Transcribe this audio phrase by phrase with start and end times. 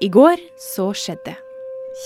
[0.00, 1.38] I går så skjedde det.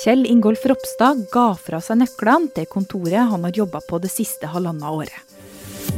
[0.03, 4.51] Kjell Ingolf Ropstad ga fra seg nøklene til kontoret han har jobba på det siste
[4.51, 5.37] halvannet året.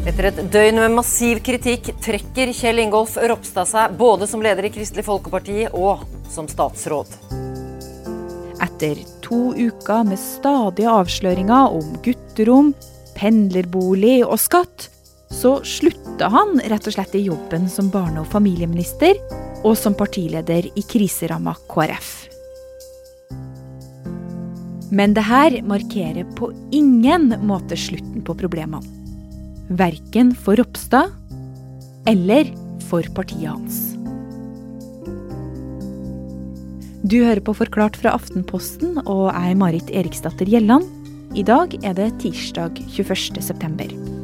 [0.07, 4.73] Etter et døgn med massiv kritikk trekker Kjell Ingolf Ropstad seg både som leder i
[4.75, 7.09] Kristelig Folkeparti og som statsråd.
[8.63, 12.75] Etter to uker med stadige avsløringer om gutterom,
[13.17, 14.91] pendlerbolig og skatt,
[15.33, 19.17] så slutta han rett og slett i jobben som barne- og familieminister
[19.65, 22.13] og som partileder i kriseramma KrF.
[24.91, 28.81] Men det her markerer på ingen måte slutten på problemene.
[29.69, 31.13] Verken for Ropstad
[32.09, 32.49] eller
[32.89, 33.83] for partiet hans.
[37.09, 40.89] Du hører på Forklart fra Aftenposten, og er Marit Eriksdatter Gjelland.
[41.37, 43.39] I dag er det tirsdag 21.
[43.45, 44.18] september.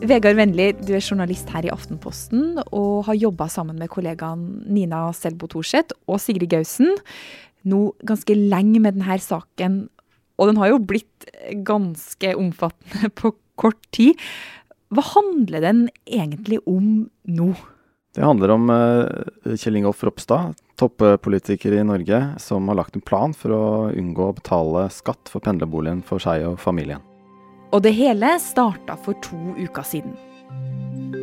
[0.00, 5.02] Vegard Vennli, du er journalist her i Aftenposten og har jobba sammen med kollegaen Nina
[5.16, 6.94] Selbo Thorseth og Sigrid Gausen
[7.68, 9.82] nå ganske lenge med denne saken.
[10.40, 11.28] Og den har jo blitt
[11.68, 14.16] ganske omfattende på kort tid.
[14.88, 17.50] Hva handler den egentlig om nå?
[18.16, 23.36] Det handler om uh, Kjell Ingolf Ropstad, toppolitiker i Norge, som har lagt en plan
[23.36, 27.04] for å unngå å betale skatt for pendlerboligen for seg og familien.
[27.70, 30.16] Og det hele starta for to uker siden.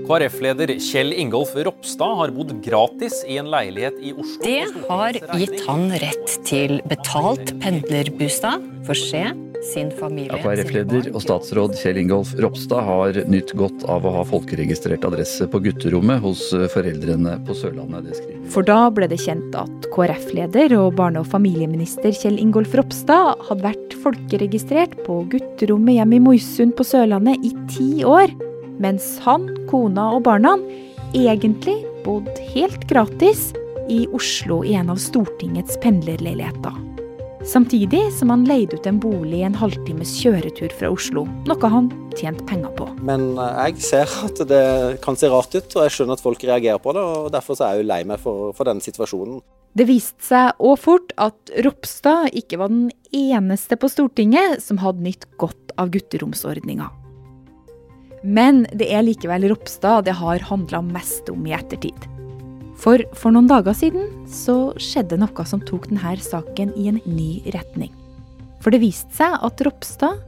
[0.07, 4.39] KrF-leder Kjell Ingolf Ropstad har bodd gratis i en leilighet i Oslo.
[4.45, 9.25] Det har gitt han rett til betalt pendlerbostad for se
[9.63, 10.37] sin familie.
[10.43, 15.61] KrF-leder og statsråd Kjell Ingolf Ropstad har nytt godt av å ha folkeregistrert adresse på
[15.65, 18.11] gutterommet hos foreldrene på Sørlandet.
[18.11, 18.39] Det.
[18.53, 23.65] For da ble det kjent at KrF-leder og barne- og familieminister Kjell Ingolf Ropstad hadde
[23.65, 28.33] vært folkeregistrert på gutterommet hjemme i Moisund på Sørlandet i ti år,
[28.83, 30.55] mens han, kona og barna
[31.17, 33.49] egentlig bodde helt gratis
[33.89, 36.86] i Oslo i en av Stortingets pendlerleiligheter.
[37.47, 41.85] Samtidig som han leide ut en bolig en halvtimes kjøretur fra Oslo, noe han
[42.19, 42.89] tjente penger på.
[43.07, 44.63] Men eh, jeg ser at det
[45.03, 47.05] kan se rart ut, og jeg skjønner at folk reagerer på det.
[47.07, 49.39] og Derfor er jeg jo lei meg for, for denne situasjonen.
[49.79, 55.07] Det viste seg òg fort at Ropstad ikke var den eneste på Stortinget som hadde
[55.07, 56.89] nytt godt av gutteromsordninga.
[58.27, 62.09] Men det er likevel Ropstad det har handla mest om i ettertid.
[62.77, 67.41] For for noen dager siden så skjedde noe som tok denne saken i en ny
[67.55, 67.91] retning.
[68.61, 70.21] For det viste seg at Ropstad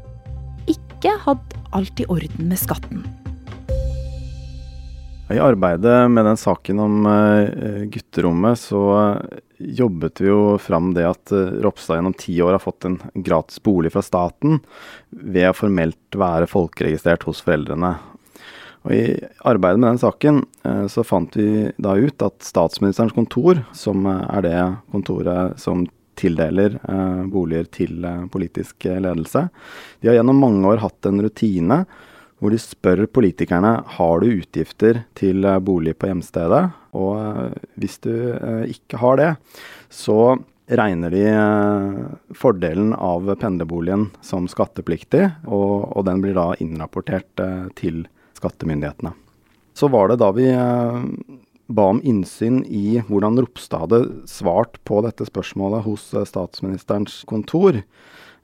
[0.69, 3.05] ikke hadde alt i orden med skatten.
[5.29, 8.81] I arbeidet med den saken om uh, gutterommet så
[9.59, 13.61] jobbet vi jo fram det at uh, Ropstad gjennom ti år har fått en gratis
[13.61, 14.57] bolig fra staten
[15.11, 17.93] ved å formelt være folkeregistrert hos foreldrene.
[18.87, 19.03] Og I
[19.47, 24.45] arbeidet med den saken uh, så fant vi da ut at statsministerens kontor, som er
[24.45, 24.59] det
[24.93, 25.87] kontoret som
[26.19, 26.73] tildeler
[27.31, 29.45] boliger til politisk ledelse,
[30.03, 31.77] de har gjennom mange år hatt en rutine
[32.39, 36.61] hvor de spør politikerne har du utgifter til bolig på hjemstedet.
[36.95, 38.11] Og hvis du
[38.67, 39.29] ikke har det,
[39.91, 40.37] så
[40.69, 41.25] regner de
[42.37, 47.43] fordelen av pendlerboligen som skattepliktig, og, og den blir da innrapportert
[47.79, 48.05] til
[48.39, 49.13] skattemyndighetene.
[49.77, 50.49] Så var det da vi
[51.69, 57.83] ba om innsyn i hvordan Ropstad hadde svart på dette spørsmålet hos statsministerens kontor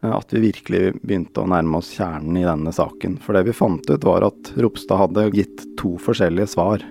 [0.06, 3.18] at vi virkelig begynte å nærme oss kjernen i denne saken.
[3.24, 6.84] For det vi fant ut, var at Ropstad hadde gitt to forskjellige svar.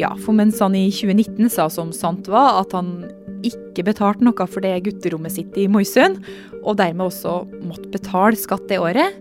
[0.00, 3.04] Ja, for mens han i 2019 sa som sant var at han
[3.46, 6.20] ikke betalte noe for det gutterommet sitt i Moisund,
[6.64, 9.16] og dermed også måtte betale skatt det året,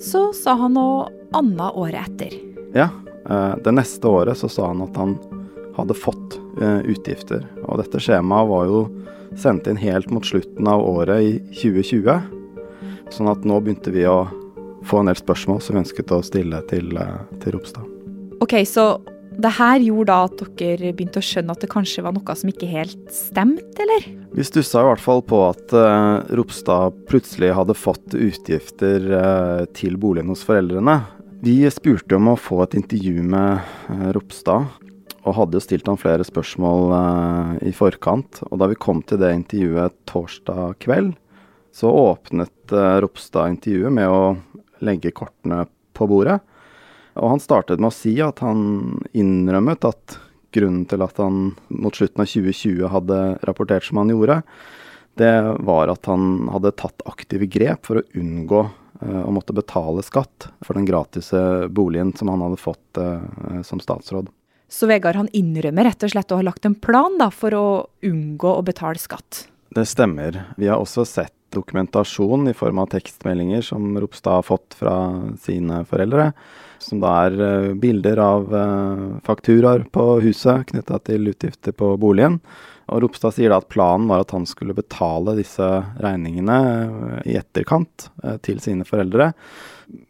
[0.00, 2.36] så sa han noe annet året etter.
[2.74, 2.88] Ja,
[3.64, 5.16] det neste året så sa han at han
[5.76, 6.38] hadde fått
[6.84, 7.46] utgifter.
[7.64, 8.80] Og dette skjemaet var jo
[9.40, 12.20] sendt inn helt mot slutten av året i 2020.
[13.14, 14.26] Sånn at nå begynte vi å
[14.84, 16.92] få en del spørsmål som vi ønsket å stille til,
[17.42, 17.88] til Ropstad.
[18.44, 18.98] Ok, så
[19.34, 22.50] det her gjorde da at dere begynte å skjønne at det kanskje var noe som
[22.50, 24.06] ikke helt stemte, eller?
[24.34, 29.98] Vi stussa i hvert fall på at uh, Ropstad plutselig hadde fått utgifter uh, til
[30.00, 31.00] boligen hos foreldrene.
[31.44, 34.70] Vi spurte om å få et intervju med uh, Ropstad,
[35.24, 36.90] og hadde jo stilt han flere spørsmål
[37.64, 38.42] i forkant.
[38.50, 41.14] Og da vi kom til det intervjuet torsdag kveld,
[41.72, 44.34] så åpnet Ropstad intervjuet med å
[44.84, 45.62] legge kortene
[45.96, 46.42] på bordet.
[47.14, 50.18] Og han startet med å si at han innrømmet at
[50.54, 54.40] grunnen til at han mot slutten av 2020 hadde rapportert som han gjorde,
[55.18, 55.34] det
[55.66, 58.62] var at han hadde tatt aktive grep for å unngå
[59.04, 63.00] å måtte betale skatt for den gratise boligen som han hadde fått
[63.66, 64.30] som statsråd.
[64.70, 67.66] Så Vegard han innrømmer rett og slett å ha lagt en plan da, for å
[68.06, 69.44] unngå å betale skatt?
[69.74, 70.40] Det stemmer.
[70.56, 74.98] Vi har også sett dokumentasjon i form av tekstmeldinger som Ropstad har fått fra
[75.40, 76.32] sine foreldre.
[76.82, 78.50] Som da er bilder av
[79.24, 82.40] fakturaer på huset knytta til utgifter på boligen.
[82.92, 85.66] Og Ropstad sier da at planen var at han skulle betale disse
[86.04, 89.32] regningene eh, i etterkant eh, til sine foreldre,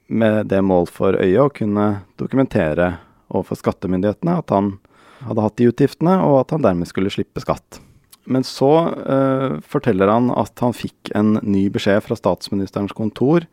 [0.06, 1.86] med det mål for øye å kunne
[2.20, 2.96] dokumentere
[3.30, 4.76] overfor skattemyndighetene at han
[5.24, 7.80] hadde hatt de utgiftene, og at han dermed skulle slippe skatt.
[8.24, 13.44] Men så uh, forteller han at han fikk en ny beskjed fra statsministerens kontor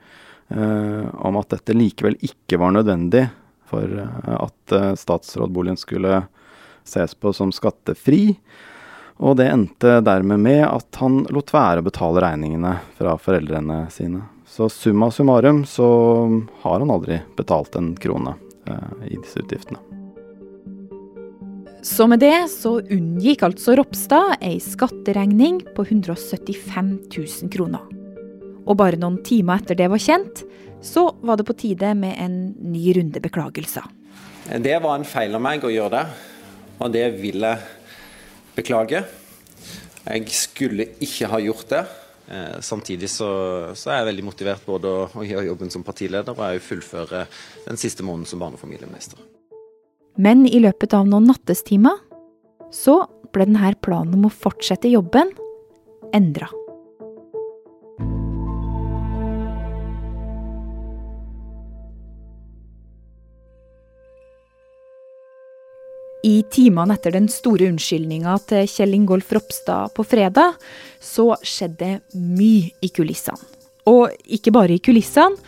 [0.54, 3.28] uh, om at dette likevel ikke var nødvendig
[3.72, 6.18] for eh, at statsrådboligen skulle
[6.84, 8.34] ses på som skattefri.
[9.22, 14.26] Og det endte dermed med at han lot være å betale regningene fra foreldrene sine.
[14.50, 15.88] Så summa summarum så
[16.66, 18.36] har han aldri betalt en krone
[18.66, 20.01] eh, i disse utgiftene.
[21.82, 27.88] Så med det så unngikk altså Ropstad ei skatteregning på 175 000 kroner.
[28.70, 30.44] Og bare noen timer etter det var kjent,
[30.86, 32.38] så var det på tide med en
[32.70, 33.90] ny runde beklagelser.
[34.62, 36.06] Det var en feil av meg å gjøre det,
[36.78, 37.66] og det vil jeg
[38.54, 39.04] beklage.
[40.06, 41.84] Jeg skulle ikke ha gjort det.
[42.30, 43.34] Eh, samtidig så,
[43.74, 47.26] så, er jeg veldig motivert både å, å gjøre jobben som partileder og å fullføre
[47.66, 49.41] den siste måneden som barne- og familieminister.
[50.22, 51.98] Men i løpet av noen nattestimer
[52.74, 53.00] så
[53.34, 55.32] ble denne planen om å fortsette jobben
[56.14, 56.50] endra.
[66.22, 70.60] I timene etter den store unnskyldninga til Kjell Ingolf Ropstad på fredag,
[71.02, 73.42] så skjedde mye i kulissene.
[73.90, 75.40] Og ikke bare i kulissene,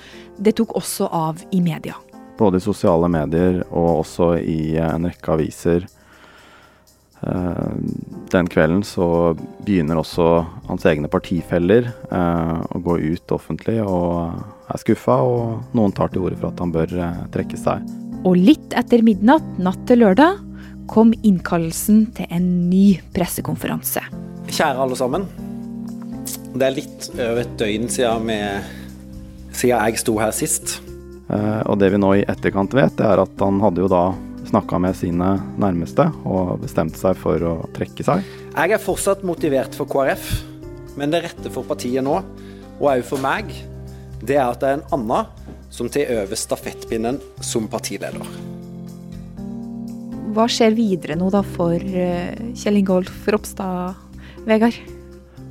[0.42, 1.94] det tok også av i media.
[2.38, 5.86] Både i sosiale medier og også i en rekke aviser.
[7.24, 7.74] Eh,
[8.32, 9.06] den kvelden så
[9.64, 10.26] begynner også
[10.68, 14.34] hans egne partifeller eh, å gå ut offentlig og
[14.74, 17.86] er skuffa, og noen tar til orde for at han bør eh, trekke seg.
[18.28, 20.42] Og litt etter midnatt natt til lørdag
[20.92, 24.04] kom innkallelsen til en ny pressekonferanse.
[24.50, 25.28] Kjære alle sammen.
[26.54, 28.40] Det er litt over et døgn siden, vi,
[29.56, 30.82] siden jeg sto her sist.
[31.34, 34.06] Eh, og det vi nå i etterkant vet, det er at han hadde jo da
[34.50, 38.26] snakka med sine nærmeste og bestemt seg for å trekke seg.
[38.54, 40.28] Jeg er fortsatt motivert for KrF,
[41.00, 42.20] men det rette for partiet nå,
[42.78, 43.50] og òg for meg,
[44.24, 48.28] det er at det er en annen som tar over stafettpinnen som partileder.
[50.34, 53.98] Hva skjer videre nå da for eh, Kjell Ingolf Ropstad,
[54.50, 54.93] Vegard?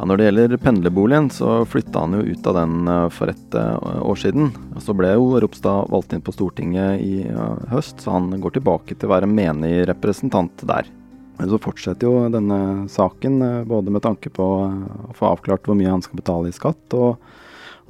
[0.03, 3.55] Ja, når det gjelder pendlerboligen, så flytta han jo ut av den eh, for et
[3.55, 4.49] eh, år siden.
[4.83, 7.23] Så ble jo Ropstad valgt inn på Stortinget i
[7.71, 10.91] høst, så han går tilbake til å være menig representant der.
[11.39, 12.59] Men så fortsetter jo denne
[12.91, 13.39] saken,
[13.71, 17.23] både med tanke på å få avklart hvor mye han skal betale i skatt, og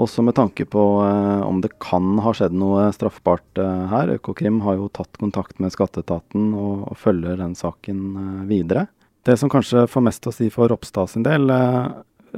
[0.00, 4.14] også med tanke på eh, om det kan ha skjedd noe straffbart eh, her.
[4.17, 8.87] Økokrim har jo tatt kontakt med skatteetaten og, følger den saken eh, videre.
[9.22, 11.90] Det som kanskje får mest å si for Ropstad sin del, eh,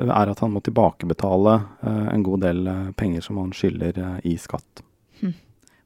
[0.04, 4.36] er at han må tilbakebetale eh, en god del eh, penger som han skylder i
[4.40, 4.82] skatt.
[5.22, 5.32] Hm.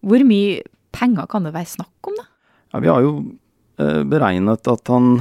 [0.00, 0.64] Hvor mye
[0.94, 2.26] penger kan det være snakk om, da?
[2.72, 3.12] Ja, vi har jo
[3.78, 5.20] beregnet at han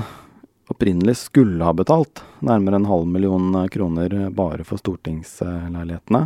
[0.73, 6.23] opprinnelig skulle ha betalt nærmere en halv million kroner bare for stortingsleilighetene.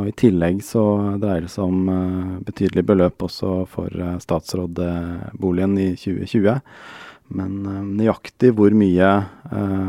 [0.00, 0.86] Og I tillegg så
[1.20, 3.92] dreier det seg om betydelige beløp også for
[4.24, 6.56] statsrådboligen i 2020.
[7.28, 7.58] Men
[7.96, 9.08] nøyaktig hvor mye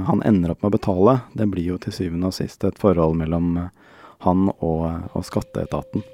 [0.08, 3.18] han ender opp med å betale, det blir jo til syvende og sist et forhold
[3.20, 3.58] mellom
[4.26, 6.06] han og, og skatteetaten.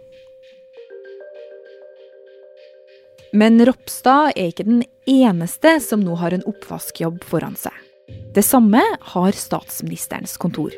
[3.34, 7.74] Men Ropstad er ikke den eneste som nå har en oppvaskjobb foran seg.
[8.36, 8.82] Det samme
[9.14, 10.76] har statsministerens kontor.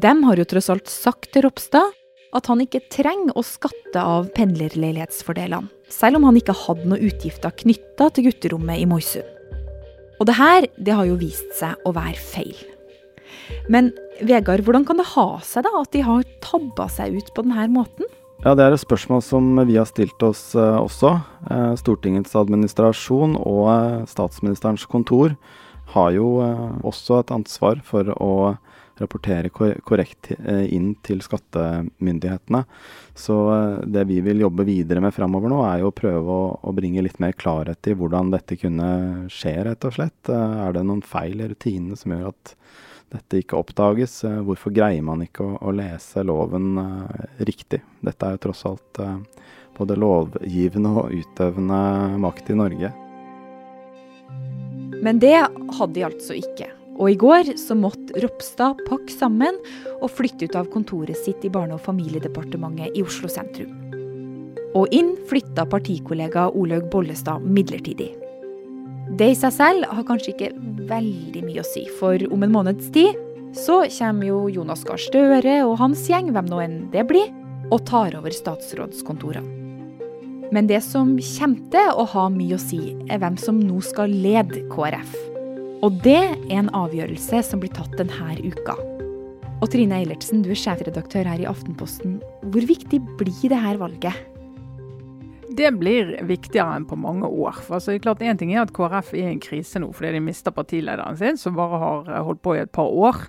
[0.00, 1.92] De har jo tross alt sagt til Ropstad
[2.32, 7.52] at han ikke trenger å skatte av pendlerleilighetsfordelene, selv om han ikke hadde noen utgifter
[7.64, 9.39] knytta til gutterommet i Moisund.
[10.20, 12.56] Og det her, det har jo vist seg å være feil.
[13.72, 17.44] Men Vegard, hvordan kan det ha seg da at de har tabba seg ut på
[17.46, 18.08] denne måten?
[18.44, 21.12] Ja, Det er et spørsmål som vi har stilt oss eh, også.
[21.50, 25.34] Eh, Stortingets administrasjon og eh, statsministerens kontor
[25.92, 26.38] har jo
[26.86, 28.32] også et ansvar for å
[29.00, 32.62] rapportere korrekt eh, inn til skattemyndighetene.
[33.16, 36.46] Så eh, det vi vil jobbe videre med framover nå, er jo å prøve å,
[36.60, 38.90] å, bringe litt mer klarhet i hvordan dette kunne
[39.32, 40.20] skje, rett og slett.
[40.28, 42.54] Eh, er det noen feil i rutinene som gjør at
[43.10, 44.20] dette ikke oppdages.
[44.46, 46.76] Hvorfor greier man ikke å, å lese loven
[47.42, 47.80] riktig?
[48.06, 49.00] Dette er jo tross alt
[49.74, 51.80] både lovgivende og utøvende
[52.22, 52.92] makt i Norge.
[55.00, 56.68] Men det hadde de altså ikke.
[57.00, 59.56] Og i går så måtte Ropstad pakke sammen
[60.00, 63.72] og flytte ut av kontoret sitt i Barne- og familiedepartementet i Oslo sentrum.
[64.76, 68.12] Og inn flytta partikollega Olaug Bollestad midlertidig.
[69.18, 70.52] Det i seg selv har kanskje ikke
[70.90, 73.16] veldig mye å si, for om en måneds tid
[73.56, 77.32] så kommer jo Jonas Gahr Støre og hans gjeng, hvem nå enn det blir,
[77.72, 79.56] og tar over statsrådskontorene.
[80.50, 82.80] Men det som kommer til å ha mye å si,
[83.10, 85.29] er hvem som nå skal lede KrF.
[85.80, 88.74] Og det er en avgjørelse som blir tatt denne uka.
[89.60, 92.18] Og Trine Eilertsen, du er sjefredaktør her i Aftenposten.
[92.52, 94.18] Hvor viktig blir det her valget?
[95.56, 97.62] Det blir viktigere enn på mange år.
[97.64, 100.22] For altså, klart en ting er at KrF er i en krise nå fordi de
[100.28, 103.24] mister partilederen sin, som bare har holdt på i et par år.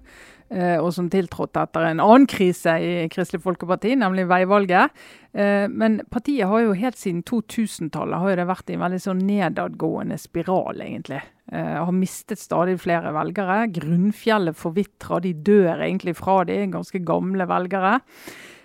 [0.52, 4.92] Eh, og som tiltrådte etter en annen krise i Kristelig Folkeparti, nemlig veivalget.
[5.32, 10.84] Eh, men partiet har jo helt siden 2000-tallet vært i en veldig sånn nedadgående spiral,
[10.84, 11.22] egentlig.
[11.52, 13.66] Eh, har mistet stadig flere velgere.
[13.76, 17.98] Grunnfjellet forvitrer, de dør egentlig fra de, ganske gamle velgere.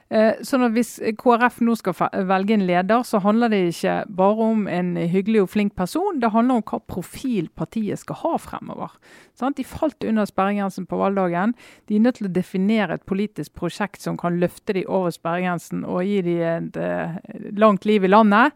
[0.09, 1.97] Eh, at Hvis KrF nå skal
[2.29, 6.31] velge en leder, så handler det ikke bare om en hyggelig og flink person, det
[6.31, 8.95] handler om hva profil partiet skal ha fremover.
[9.57, 11.57] De falt under sperregrensen på valgdagen.
[11.89, 15.83] De er nødt til å definere et politisk prosjekt som kan løfte de over sperregrensen
[15.85, 17.19] og gi de et eh,
[17.59, 18.55] langt liv i landet.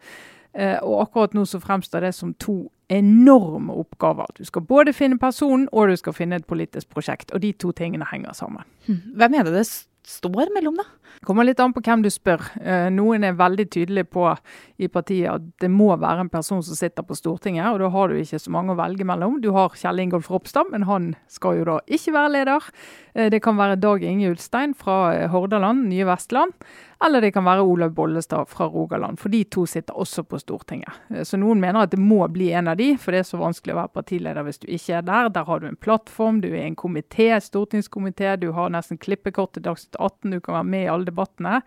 [0.83, 4.27] Og akkurat nå så fremstår det som to enorme oppgaver.
[4.39, 7.31] Du skal både finne personen og du skal finne et politisk prosjekt.
[7.33, 8.67] Og de to tingene henger sammen.
[8.87, 9.01] Hm.
[9.17, 9.67] Hvem er det det
[10.07, 10.89] står mellom, da?
[11.19, 12.43] Det kommer litt an på hvem du spør.
[12.63, 14.27] Eh, noen er veldig tydelige på
[14.81, 18.09] i partiet at det må være en person som sitter på Stortinget, og da har
[18.09, 19.41] du ikke så mange å velge mellom.
[19.43, 22.71] Du har Kjell Ingolf Ropstad, men han skal jo da ikke være leder.
[23.15, 26.57] Eh, det kan være Dag Inge Ulstein fra eh, Hordaland, Nye Vestland.
[27.05, 30.99] Eller det kan være Olaug Bollestad fra Rogaland, for de to sitter også på Stortinget.
[31.25, 33.73] Så noen mener at det må bli en av de, for det er så vanskelig
[33.73, 35.31] å være partileder hvis du ikke er der.
[35.33, 39.65] Der har du en plattform, du er en komité, stortingskomité, du har nesten klippekort til
[39.65, 41.61] Dagsnytt 18, du kan være med i alle debattene.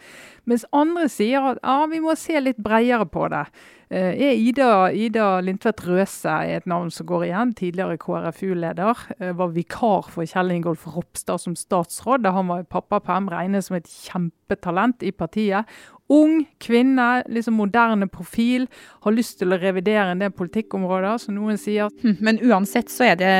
[0.49, 3.45] Mens andre sier at ja, vi må se litt bredere på det.
[3.93, 7.51] Eh, er Ida, Ida Lindtvedt Røse er et navn som går igjen.
[7.59, 9.03] Tidligere KrFU-leder.
[9.19, 13.29] Eh, var vikar for Kjell Ingolf Ropstad som statsråd da han var i pappaperm.
[13.29, 15.69] Regnes som et kjempetalent i partiet.
[16.13, 18.67] Ung kvinne, liksom moderne profil.
[19.05, 21.89] Har lyst til å revidere en del politikkområder, som noen sier.
[22.03, 23.33] Hm, men uansett så er det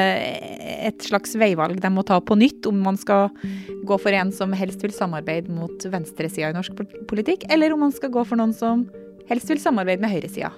[0.89, 3.29] et slags veivalg de må ta på nytt, om man skal
[3.85, 7.95] gå for en som helst vil samarbeide mot venstresida i norsk politikk, eller om man
[7.95, 8.87] skal gå for noen som
[9.29, 10.51] helst vil samarbeide med høyresida.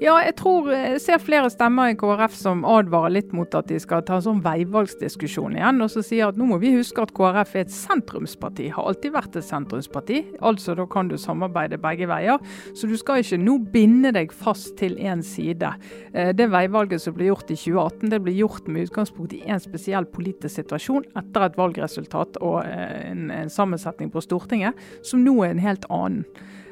[0.00, 3.76] Ja, jeg tror jeg ser flere stemmer i KrF som advarer litt mot at de
[3.82, 7.12] skal ta en sånn veivalgsdiskusjon igjen, og så sier at nå må vi huske at
[7.12, 10.22] KrF er et sentrumsparti, har alltid vært et sentrumsparti.
[10.40, 12.40] Altså da kan du samarbeide begge veier.
[12.72, 15.74] Så du skal ikke nå binde deg fast til én side.
[16.14, 19.60] Eh, det veivalget som ble gjort i 2018, det ble gjort med utgangspunkt i en
[19.60, 25.42] spesiell politisk situasjon etter et valgresultat og eh, en, en sammensetning på Stortinget, som nå
[25.44, 26.24] er en helt annen.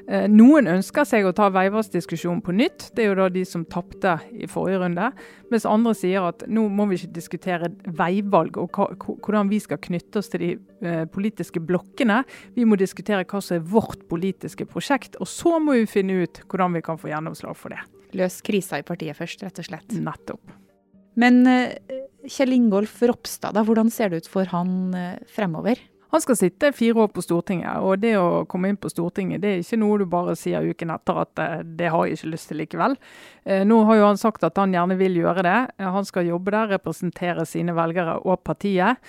[0.08, 2.86] Eh, noen ønsker seg å ta veivalgsdiskusjonen på nytt.
[2.96, 5.10] Det er jo da de som tapte i forrige runde.
[5.52, 10.22] Mens andre sier at nå må vi ikke diskutere veivalg og hvordan vi skal knytte
[10.22, 10.50] oss til de
[10.80, 12.22] eh, politiske blokkene.
[12.56, 15.20] Vi må diskutere hva som er vårt politiske prosjekt.
[15.20, 17.84] Og så må vi finne ut hvordan vi kan få gjennomslag for det.
[18.16, 19.92] Løs krisa i partiet først, rett og slett.
[19.92, 20.56] Nettopp.
[21.20, 21.76] Men eh,
[22.32, 24.96] Kjell Ingolf Ropstad, da, hvordan ser det ut for han
[25.28, 25.76] fremover?
[26.10, 29.50] Han skal sitte fire år på Stortinget, og det å komme inn på Stortinget det
[29.50, 32.48] er ikke noe du bare sier uken etter at eh, det har jeg ikke lyst
[32.48, 32.96] til likevel.
[33.44, 35.58] Eh, nå har jo han sagt at han gjerne vil gjøre det.
[35.76, 39.04] Eh, han skal jobbe der, representere sine velgere og partiet.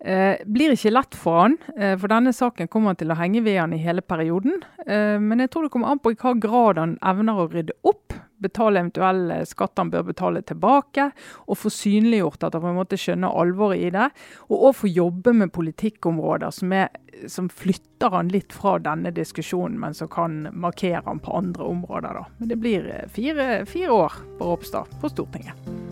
[0.00, 3.60] Eh, blir ikke lett for han, eh, for denne saken kommer til å henge ved
[3.60, 4.62] han i hele perioden.
[4.86, 7.76] Eh, men jeg tror det kommer an på i hva grad han evner å rydde
[7.84, 11.10] opp betale eventuelle skatter han bør betale tilbake,
[11.46, 14.08] og få synliggjort at han på en måte skjønner alvoret i det.
[14.48, 16.88] Og òg få jobbe med politikkområder som, er,
[17.28, 22.22] som, flytter han litt fra denne diskusjonen, men som kan markere han på andre områder.
[22.22, 22.26] Da.
[22.40, 25.89] Men det blir eh, fire, fire år på Ropstad på Stortinget.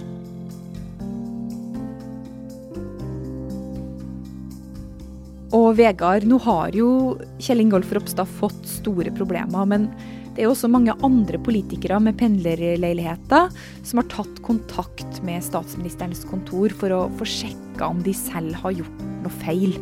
[5.56, 9.86] Og Vegard, nå har jo Kjell Ingolf Ropstad fått store problemer, men
[10.36, 13.48] det er også mange andre politikere med pendlerleiligheter
[13.80, 18.76] som har tatt kontakt med statsministerens kontor for å få sjekka om de selv har
[18.76, 19.74] gjort noe feil.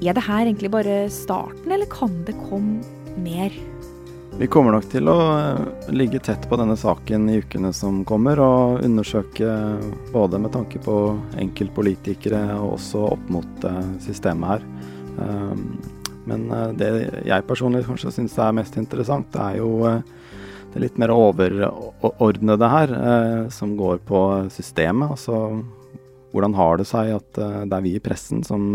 [0.00, 2.80] Er det her egentlig bare starten, eller kan det komme
[3.20, 3.52] mer?
[4.40, 8.40] Vi kommer nok til å eh, ligge tett på denne saken i ukene som kommer,
[8.40, 9.50] og undersøke
[10.14, 10.94] både med tanke på
[11.42, 14.64] enkeltpolitikere og også opp mot eh, systemet her.
[15.26, 15.66] Ehm,
[16.24, 16.90] men eh, det
[17.28, 19.84] jeg personlig kanskje syns er mest interessant, det er jo
[20.72, 22.96] det litt mer overordnede her,
[23.52, 24.20] som går på
[24.54, 25.18] systemet.
[25.18, 25.60] Altså
[26.32, 28.70] hvordan har det seg at det er vi i pressen som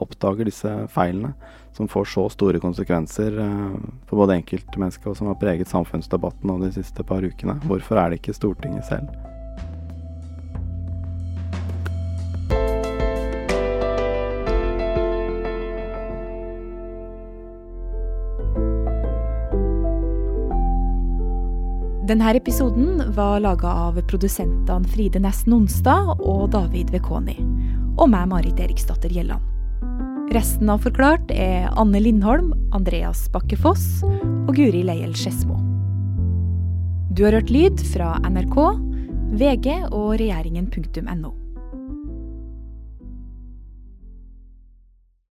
[0.00, 1.36] oppdager disse feilene?
[1.76, 3.76] Som får så store konsekvenser eh,
[4.06, 7.58] for både enkeltmennesket og som har preget samfunnsdebatten nå de siste par ukene.
[7.66, 9.10] Hvorfor er det ikke Stortinget selv?
[22.04, 27.38] Denne episoden var laga av produsentene Fride Nesten Onsdag og David Vekoni.
[27.96, 29.53] Og meg, Marit Eriksdatter Gjelland.
[30.34, 35.60] Resten av Forklart er Anne Lindholm, Andreas Bakke Foss og Guri Leiel Skedsmo.
[37.14, 38.58] Du har hørt lyd fra NRK,
[39.38, 41.30] VG og regjeringen.no.